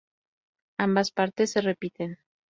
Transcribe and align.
Ambas 0.79 1.11
partes 1.11 1.51
se 1.51 1.61
repiten. 1.61 2.17